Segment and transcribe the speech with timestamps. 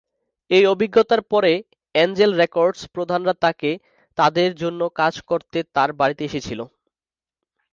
[0.51, 1.51] এই অভিজ্ঞতার পরে
[1.95, 3.69] অ্যাঞ্জেল রেকর্ডস প্রধানরা তাকে
[4.17, 6.59] তাদের জন্য কাজ করাতে তার বাড়িতে এসেছিল।